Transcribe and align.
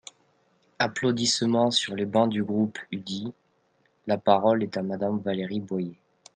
(Applaudissements 0.79 1.69
sur 1.69 1.93
les 1.95 2.07
bancs 2.07 2.31
du 2.31 2.43
groupe 2.43 2.79
UDI.) 2.91 3.33
La 4.07 4.17
parole 4.17 4.63
est 4.63 4.75
à 4.75 4.81
Madame 4.81 5.19
Valérie 5.19 5.59
Boyer. 5.59 5.95